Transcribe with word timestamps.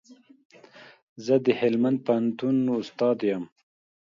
زه 1.25 1.35
د 1.45 1.47
هلمند 1.59 1.97
پوهنتون 2.05 2.55
استاد 2.81 3.17
يم 3.31 3.43